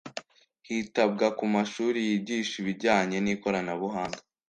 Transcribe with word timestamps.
hitabwa 0.67 1.25
ku 1.37 1.45
mashuri 1.55 1.99
yigisha 2.07 2.53
ibijyanye 2.61 3.17
n’ikoranabuhanga 3.21 4.19